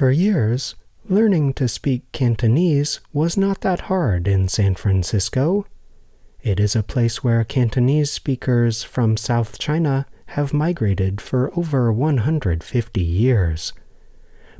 For 0.00 0.10
years, 0.10 0.76
learning 1.10 1.52
to 1.60 1.68
speak 1.68 2.10
Cantonese 2.10 3.00
was 3.12 3.36
not 3.36 3.60
that 3.60 3.82
hard 3.82 4.26
in 4.26 4.48
San 4.48 4.74
Francisco. 4.74 5.66
It 6.42 6.58
is 6.58 6.74
a 6.74 6.82
place 6.82 7.22
where 7.22 7.44
Cantonese 7.44 8.10
speakers 8.10 8.82
from 8.82 9.18
South 9.18 9.58
China 9.58 10.06
have 10.28 10.54
migrated 10.54 11.20
for 11.20 11.52
over 11.54 11.92
150 11.92 13.02
years. 13.02 13.74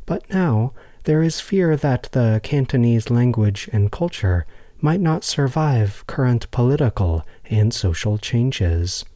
But 0.04 0.28
now 0.28 0.74
there 1.04 1.22
is 1.22 1.40
fear 1.40 1.74
that 1.74 2.10
the 2.12 2.40
Cantonese 2.42 3.08
language 3.08 3.66
and 3.72 3.90
culture 3.90 4.44
might 4.82 5.00
not 5.00 5.24
survive 5.24 6.04
current 6.06 6.50
political 6.50 7.26
and 7.46 7.72
social 7.72 8.18
changes. 8.18 9.06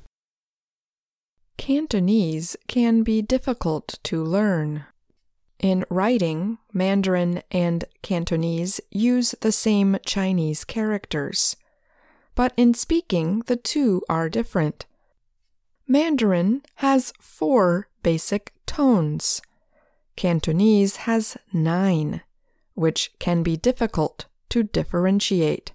Cantonese 1.59 2.57
can 2.67 3.03
be 3.03 3.21
difficult 3.21 3.99
to 4.05 4.25
learn. 4.25 4.87
In 5.65 5.87
writing, 5.89 6.59
Mandarin 6.75 7.43
and 7.51 7.87
Cantonese 8.03 8.83
use 8.91 9.35
the 9.41 9.51
same 9.51 9.97
Chinese 10.05 10.63
characters, 10.63 11.57
but 12.35 12.53
in 12.59 12.75
speaking, 12.75 13.43
the 13.47 13.57
two 13.57 14.03
are 14.07 14.29
different. 14.29 14.85
Mandarin 15.89 16.61
has 16.75 17.15
four 17.19 17.89
basic 18.03 18.53
tones. 18.67 19.41
Cantonese 20.17 20.97
has 21.09 21.39
nine, 21.51 22.21
which 22.75 23.13
can 23.19 23.43
be 23.43 23.57
difficult 23.57 24.27
to 24.51 24.65
differentiate. 24.65 25.73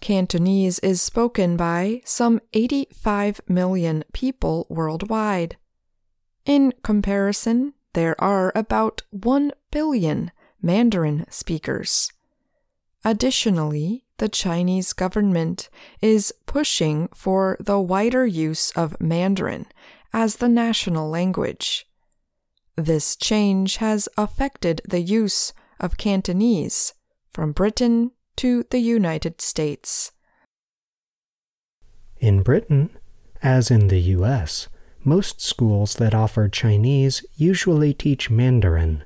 Cantonese 0.00 0.78
is 0.78 1.02
spoken 1.02 1.56
by 1.56 2.00
some 2.04 2.40
85 2.52 3.40
million 3.48 4.04
people 4.12 4.68
worldwide. 4.68 5.56
In 6.46 6.72
comparison, 6.84 7.74
there 7.92 8.20
are 8.20 8.52
about 8.54 9.02
1 9.10 9.52
billion 9.70 10.30
Mandarin 10.62 11.26
speakers. 11.30 12.12
Additionally, 13.04 14.04
the 14.18 14.28
Chinese 14.28 14.92
government 14.92 15.70
is 16.02 16.32
pushing 16.46 17.08
for 17.14 17.56
the 17.58 17.80
wider 17.80 18.26
use 18.26 18.70
of 18.72 19.00
Mandarin 19.00 19.66
as 20.12 20.36
the 20.36 20.48
national 20.48 21.08
language. 21.08 21.86
This 22.76 23.16
change 23.16 23.76
has 23.76 24.08
affected 24.16 24.82
the 24.86 25.00
use 25.00 25.52
of 25.78 25.96
Cantonese 25.96 26.94
from 27.32 27.52
Britain 27.52 28.12
to 28.36 28.64
the 28.70 28.78
United 28.78 29.40
States. 29.40 30.12
In 32.18 32.42
Britain, 32.42 32.90
as 33.42 33.70
in 33.70 33.88
the 33.88 34.00
US, 34.16 34.68
most 35.04 35.40
schools 35.40 35.94
that 35.94 36.14
offer 36.14 36.48
Chinese 36.48 37.24
usually 37.36 37.94
teach 37.94 38.30
Mandarin. 38.30 39.04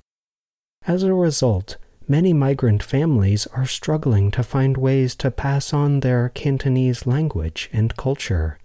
As 0.86 1.02
a 1.02 1.14
result, 1.14 1.76
many 2.08 2.32
migrant 2.32 2.82
families 2.82 3.46
are 3.48 3.66
struggling 3.66 4.30
to 4.32 4.42
find 4.42 4.76
ways 4.76 5.14
to 5.16 5.30
pass 5.30 5.72
on 5.72 6.00
their 6.00 6.28
Cantonese 6.30 7.06
language 7.06 7.70
and 7.72 7.96
culture. 7.96 8.58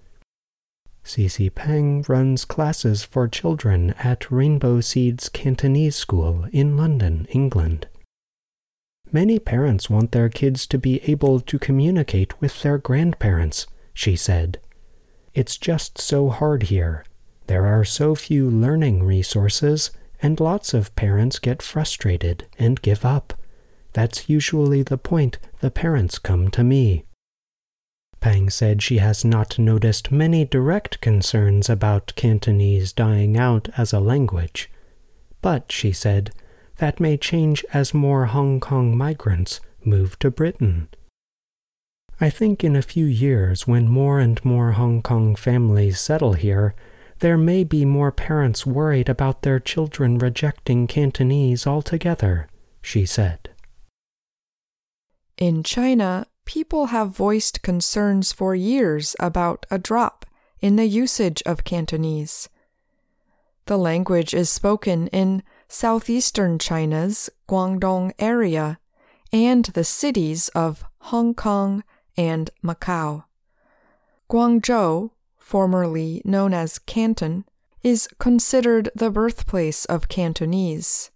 Cici 1.06 1.54
Peng 1.54 2.04
runs 2.08 2.46
classes 2.46 3.04
for 3.04 3.28
children 3.28 3.92
at 4.00 4.30
Rainbow 4.30 4.82
Seeds 4.82 5.30
Cantonese 5.30 5.96
School 5.96 6.46
in 6.52 6.78
London, 6.78 7.26
England. 7.32 7.88
Many 9.12 9.40
parents 9.40 9.90
want 9.90 10.12
their 10.12 10.30
kids 10.30 10.68
to 10.68 10.78
be 10.78 11.02
able 11.10 11.40
to 11.40 11.58
communicate 11.58 12.40
with 12.42 12.62
their 12.62 12.78
grandparents, 12.78 13.66
she 13.94 14.16
said. 14.16 14.60
It's 15.34 15.58
just 15.58 15.98
so 15.98 16.30
hard 16.30 16.64
here. 16.64 17.04
There 17.50 17.66
are 17.66 17.84
so 17.84 18.14
few 18.14 18.48
learning 18.48 19.02
resources, 19.02 19.90
and 20.22 20.40
lots 20.40 20.72
of 20.76 20.96
parents 20.96 21.40
get 21.40 21.64
frustrated 21.64 22.46
and 22.60 22.80
give 22.80 23.04
up. 23.04 23.34
That's 23.94 24.30
usually 24.30 24.84
the 24.84 25.00
point 25.00 25.40
the 25.60 25.72
parents 25.72 26.20
come 26.20 26.52
to 26.52 26.64
me. 26.64 27.06
Peng 28.20 28.52
said 28.52 28.84
she 28.84 29.00
has 29.00 29.26
not 29.26 29.58
noticed 29.58 30.12
many 30.12 30.46
direct 30.46 31.02
concerns 31.02 31.72
about 31.72 32.14
Cantonese 32.16 32.94
dying 32.94 33.36
out 33.36 33.68
as 33.76 33.94
a 33.94 34.00
language. 34.00 34.70
But, 35.42 35.72
she 35.72 35.92
said, 35.92 36.30
that 36.78 37.00
may 37.00 37.18
change 37.18 37.66
as 37.74 37.96
more 37.96 38.28
Hong 38.28 38.60
Kong 38.60 38.96
migrants 38.96 39.60
move 39.84 40.20
to 40.20 40.30
Britain. 40.30 40.88
I 42.22 42.30
think 42.30 42.64
in 42.64 42.76
a 42.76 42.84
few 42.84 43.06
years, 43.06 43.66
when 43.66 43.88
more 43.88 44.20
and 44.20 44.40
more 44.46 44.74
Hong 44.74 45.02
Kong 45.02 45.36
families 45.36 46.00
settle 46.00 46.34
here, 46.34 46.76
there 47.20 47.38
may 47.38 47.64
be 47.64 47.86
more 47.86 48.12
parents 48.12 48.66
worried 48.66 49.10
about 49.10 49.42
their 49.42 49.60
children 49.60 50.18
rejecting 50.18 50.88
Cantonese 50.88 51.68
altogether, 51.68 52.48
she 52.82 53.06
said. 53.06 53.50
In 55.38 55.64
China, 55.64 56.28
people 56.46 56.88
have 56.88 57.16
voiced 57.16 57.62
concerns 57.62 58.32
for 58.32 58.56
years 58.56 59.16
about 59.20 59.66
a 59.70 59.78
drop 59.78 60.26
in 60.60 60.76
the 60.76 60.86
usage 60.86 61.42
of 61.46 61.64
Cantonese. 61.64 62.50
The 63.66 63.78
language 63.78 64.34
is 64.34 64.50
spoken 64.50 65.08
in 65.08 65.44
southeastern 65.68 66.58
China's 66.58 67.30
Guangdong 67.48 68.12
area 68.18 68.80
and 69.32 69.66
the 69.66 69.84
cities 69.84 70.50
of 70.50 70.84
Hong 71.00 71.34
Kong 71.34 71.84
and 72.18 72.50
Macau. 72.64 73.26
Guangzhou, 74.30 75.12
formerly 75.50 76.22
known 76.24 76.54
as 76.54 76.80
Canton, 76.80 77.46
is 77.82 78.08
considered 78.20 78.90
the 78.96 79.10
birthplace 79.10 79.86
of 79.86 80.10
Cantonese. 80.10 81.12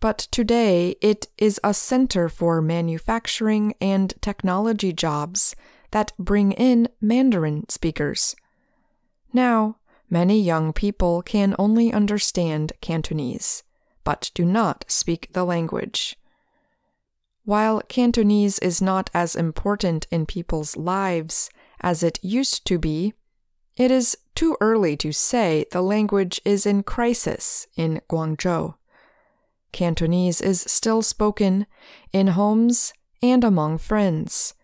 But 0.00 0.18
today 0.30 0.96
it 1.00 1.26
is 1.38 1.60
a 1.64 1.74
center 1.74 2.28
for 2.28 2.62
manufacturing 2.62 3.74
and 3.80 4.14
technology 4.20 4.92
jobs 4.92 5.56
that 5.90 6.12
bring 6.18 6.52
in 6.52 6.88
Mandarin 7.00 7.68
speakers. 7.68 8.36
Now, 9.32 9.76
Many 10.12 10.42
young 10.42 10.74
people 10.74 11.22
can 11.22 11.56
only 11.58 11.90
understand 11.90 12.74
Cantonese, 12.82 13.62
but 14.04 14.30
do 14.34 14.44
not 14.44 14.84
speak 14.86 15.32
the 15.32 15.42
language. 15.42 16.16
While 17.46 17.80
Cantonese 17.88 18.58
is 18.58 18.82
not 18.82 19.08
as 19.14 19.34
important 19.34 20.06
in 20.10 20.26
people's 20.26 20.76
lives 20.76 21.48
as 21.80 22.02
it 22.02 22.18
used 22.22 22.66
to 22.66 22.78
be, 22.78 23.14
it 23.76 23.90
is 23.90 24.16
too 24.34 24.56
early 24.60 24.96
to 24.98 25.12
say 25.12 25.64
the 25.70 25.82
language 25.82 26.40
is 26.44 26.66
in 26.66 26.82
crisis 26.82 27.66
in 27.76 28.00
Guangzhou. 28.08 28.74
Cantonese 29.72 30.40
is 30.40 30.60
still 30.60 31.02
spoken 31.02 31.66
in 32.12 32.28
homes 32.28 32.92
and 33.22 33.42
among 33.42 33.78
friends. 33.78 34.54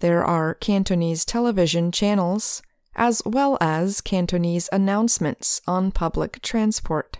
There 0.00 0.24
are 0.24 0.54
Cantonese 0.54 1.24
television 1.24 1.92
channels 1.92 2.62
as 2.94 3.22
well 3.24 3.56
as 3.60 4.00
Cantonese 4.00 4.68
announcements 4.72 5.60
on 5.66 5.92
public 5.92 6.42
transport. 6.42 7.18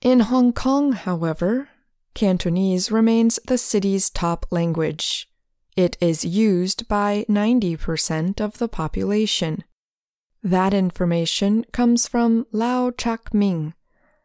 In 0.00 0.20
Hong 0.20 0.52
Kong, 0.52 0.92
however, 0.92 1.70
Cantonese 2.14 2.90
remains 2.90 3.38
the 3.46 3.58
city's 3.58 4.10
top 4.10 4.46
language. 4.50 5.27
It 5.78 5.96
is 6.00 6.24
used 6.24 6.88
by 6.88 7.24
90% 7.28 8.40
of 8.40 8.58
the 8.58 8.66
population. 8.66 9.62
That 10.42 10.74
information 10.74 11.64
comes 11.70 12.08
from 12.08 12.48
Lau 12.50 12.90
Chak 12.90 13.32
Ming, 13.32 13.74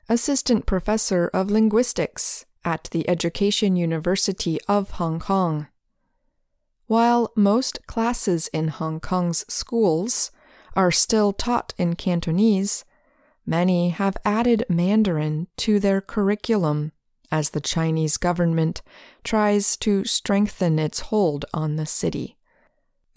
assistant 0.09 0.65
professor 0.65 1.29
of 1.31 1.51
linguistics 1.51 2.47
at 2.65 2.85
the 2.85 3.07
Education 3.07 3.75
University 3.75 4.57
of 4.67 4.97
Hong 4.97 5.19
Kong. 5.19 5.67
While 6.87 7.31
most 7.35 7.85
classes 7.85 8.47
in 8.47 8.69
Hong 8.69 8.99
Kong's 8.99 9.45
schools 9.47 10.31
are 10.75 10.89
still 10.89 11.33
taught 11.33 11.75
in 11.77 11.95
Cantonese, 11.95 12.83
many 13.45 13.89
have 13.89 14.17
added 14.25 14.65
Mandarin 14.69 15.45
to 15.57 15.79
their 15.79 16.01
curriculum 16.01 16.93
as 17.33 17.49
the 17.49 17.59
Chinese 17.59 18.17
government 18.17 18.83
tries 19.23 19.75
to 19.75 20.05
strengthen 20.05 20.77
its 20.77 20.99
hold 21.09 21.45
on 21.51 21.77
the 21.77 21.85
city. 21.87 22.37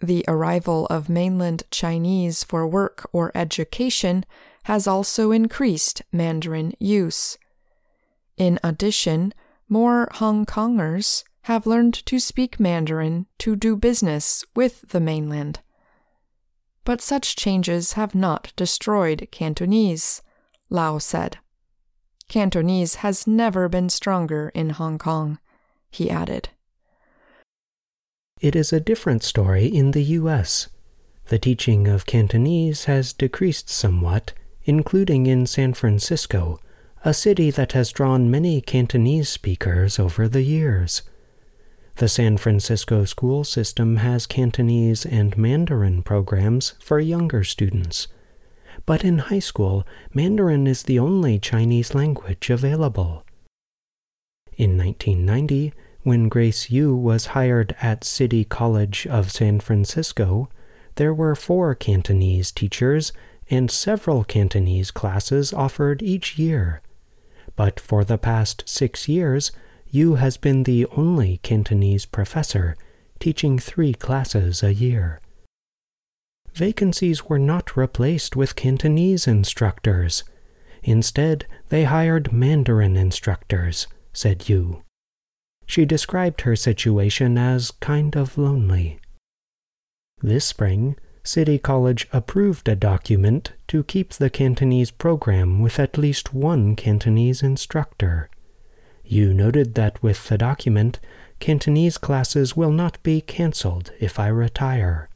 The 0.02 0.24
arrival 0.26 0.86
of 0.86 1.10
mainland 1.10 1.64
Chinese 1.70 2.42
for 2.42 2.66
work 2.66 3.06
or 3.12 3.30
education 3.34 4.24
has 4.64 4.86
also 4.86 5.32
increased 5.32 6.00
Mandarin 6.12 6.72
use. 6.80 7.36
In 8.38 8.58
addition, 8.64 9.34
more 9.68 10.08
Hong 10.12 10.46
Kongers 10.46 11.22
have 11.42 11.66
learned 11.66 11.94
to 12.06 12.18
speak 12.18 12.58
Mandarin 12.58 13.26
to 13.40 13.54
do 13.54 13.76
business 13.76 14.46
with 14.54 14.88
the 14.88 15.00
mainland. 15.00 15.60
But 16.84 17.02
such 17.02 17.36
changes 17.36 17.92
have 17.92 18.14
not 18.14 18.54
destroyed 18.56 19.28
Cantonese, 19.30 20.22
Lau 20.70 20.96
said. 20.96 21.36
Cantonese 22.28 22.96
has 22.96 23.26
never 23.26 23.68
been 23.68 23.88
stronger 23.88 24.50
in 24.54 24.70
Hong 24.70 24.98
Kong, 24.98 25.38
he 25.90 26.10
added. 26.10 26.48
It 28.40 28.54
is 28.54 28.72
a 28.72 28.80
different 28.80 29.22
story 29.22 29.66
in 29.66 29.92
the 29.92 30.02
U.S. 30.20 30.68
The 31.28 31.38
teaching 31.38 31.88
of 31.88 32.06
Cantonese 32.06 32.84
has 32.84 33.12
decreased 33.12 33.70
somewhat, 33.70 34.32
including 34.64 35.26
in 35.26 35.46
San 35.46 35.72
Francisco, 35.72 36.60
a 37.04 37.14
city 37.14 37.50
that 37.50 37.72
has 37.72 37.92
drawn 37.92 38.30
many 38.30 38.60
Cantonese 38.60 39.28
speakers 39.28 39.98
over 39.98 40.28
the 40.28 40.42
years. 40.42 41.02
The 41.96 42.08
San 42.08 42.36
Francisco 42.36 43.04
school 43.04 43.42
system 43.44 43.96
has 43.96 44.26
Cantonese 44.26 45.06
and 45.06 45.38
Mandarin 45.38 46.02
programs 46.02 46.74
for 46.80 47.00
younger 47.00 47.42
students. 47.42 48.08
But 48.84 49.04
in 49.04 49.18
high 49.18 49.38
school, 49.38 49.86
Mandarin 50.12 50.66
is 50.66 50.82
the 50.82 50.98
only 50.98 51.38
Chinese 51.38 51.94
language 51.94 52.50
available. 52.50 53.24
In 54.56 54.76
1990, 54.76 55.72
when 56.02 56.28
Grace 56.28 56.70
Yu 56.70 56.94
was 56.94 57.26
hired 57.26 57.74
at 57.82 58.04
City 58.04 58.44
College 58.44 59.06
of 59.06 59.32
San 59.32 59.60
Francisco, 59.60 60.48
there 60.96 61.12
were 61.12 61.34
four 61.34 61.74
Cantonese 61.74 62.52
teachers 62.52 63.12
and 63.50 63.70
several 63.70 64.24
Cantonese 64.24 64.90
classes 64.90 65.52
offered 65.52 66.02
each 66.02 66.38
year. 66.38 66.80
But 67.54 67.80
for 67.80 68.04
the 68.04 68.18
past 68.18 68.62
six 68.66 69.08
years, 69.08 69.52
Yu 69.90 70.14
has 70.14 70.36
been 70.36 70.64
the 70.64 70.86
only 70.96 71.38
Cantonese 71.38 72.06
professor, 72.06 72.76
teaching 73.18 73.58
three 73.58 73.94
classes 73.94 74.62
a 74.62 74.74
year. 74.74 75.20
Vacancies 76.56 77.26
were 77.26 77.38
not 77.38 77.76
replaced 77.76 78.34
with 78.34 78.56
Cantonese 78.56 79.26
instructors. 79.26 80.24
Instead, 80.82 81.44
they 81.68 81.84
hired 81.84 82.32
Mandarin 82.32 82.96
instructors, 82.96 83.86
said 84.14 84.48
Yu. 84.48 84.82
She 85.66 85.84
described 85.84 86.40
her 86.40 86.56
situation 86.56 87.36
as 87.36 87.72
kind 87.72 88.16
of 88.16 88.38
lonely. 88.38 88.98
This 90.22 90.46
spring, 90.46 90.96
City 91.22 91.58
College 91.58 92.08
approved 92.10 92.70
a 92.70 92.74
document 92.74 93.52
to 93.68 93.84
keep 93.84 94.14
the 94.14 94.30
Cantonese 94.30 94.90
program 94.90 95.60
with 95.60 95.78
at 95.78 95.98
least 95.98 96.32
one 96.32 96.74
Cantonese 96.74 97.42
instructor. 97.42 98.30
Yu 99.04 99.34
noted 99.34 99.74
that 99.74 100.02
with 100.02 100.28
the 100.28 100.38
document, 100.38 101.00
Cantonese 101.38 101.98
classes 101.98 102.56
will 102.56 102.72
not 102.72 103.02
be 103.02 103.20
cancelled 103.20 103.92
if 104.00 104.18
I 104.18 104.28
retire. 104.28 105.10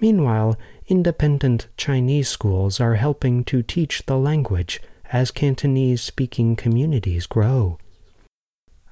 Meanwhile, 0.00 0.56
independent 0.86 1.68
Chinese 1.76 2.28
schools 2.28 2.80
are 2.80 2.94
helping 2.94 3.44
to 3.44 3.62
teach 3.62 4.04
the 4.06 4.16
language 4.16 4.80
as 5.12 5.30
Cantonese 5.30 6.00
speaking 6.00 6.56
communities 6.56 7.26
grow. 7.26 7.78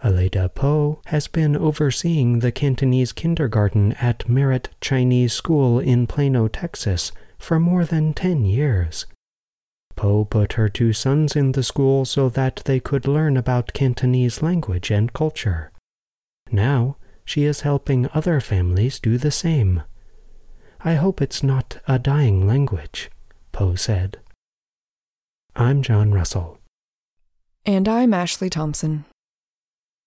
Aleda 0.05 0.55
Po 0.55 1.00
has 1.06 1.26
been 1.26 1.56
overseeing 1.56 2.38
the 2.38 2.52
Cantonese 2.52 3.12
kindergarten 3.12 3.93
at 3.94 4.28
Merritt 4.28 4.69
Chinese 4.81 5.32
School 5.32 5.81
in 5.81 6.06
Plano, 6.06 6.46
Texas, 6.46 7.11
for 7.38 7.58
more 7.58 7.84
than 7.84 8.12
10 8.14 8.44
years. 8.44 9.06
Po 9.96 10.25
put 10.25 10.52
her 10.52 10.69
two 10.69 10.93
sons 10.93 11.34
in 11.34 11.52
the 11.52 11.64
school 11.64 12.04
so 12.04 12.28
that 12.28 12.62
they 12.66 12.78
could 12.78 13.08
learn 13.08 13.37
about 13.37 13.72
Cantonese 13.72 14.43
language 14.43 14.93
and 14.93 15.12
culture. 15.12 15.72
Now, 16.52 16.96
she 17.25 17.44
is 17.44 17.62
helping 17.62 18.08
other 18.14 18.40
families 18.40 19.00
do 19.00 19.19
the 19.19 19.32
same. 19.32 19.82
I 20.80 20.94
hope 20.94 21.20
it's 21.20 21.42
not 21.42 21.78
a 21.88 21.98
dying 21.98 22.46
language, 22.46 23.10
Po 23.50 23.75
said. 23.75 24.19
I'm 25.56 25.82
John 25.82 26.12
Russell. 26.12 26.58
And 27.66 27.88
I'm 27.88 28.14
Ashley 28.14 28.48
Thompson. 28.48 29.04